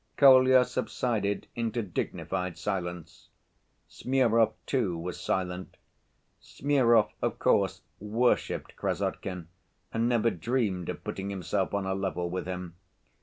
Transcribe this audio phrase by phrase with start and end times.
[0.17, 3.29] Kolya subsided into dignified silence.
[3.87, 5.77] Smurov, too, was silent.
[6.39, 9.45] Smurov, of course, worshiped Krassotkin
[9.93, 12.77] and never dreamed of putting himself on a level with him.